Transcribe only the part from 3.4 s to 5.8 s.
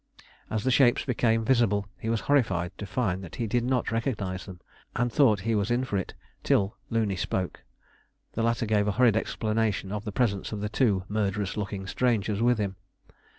did not recognise them, and thought he was